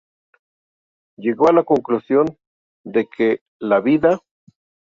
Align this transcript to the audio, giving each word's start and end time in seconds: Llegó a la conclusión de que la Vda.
Llegó 1.19 1.49
a 1.49 1.53
la 1.53 1.63
conclusión 1.63 2.25
de 2.83 3.05
que 3.07 3.41
la 3.59 3.81
Vda. 3.81 4.19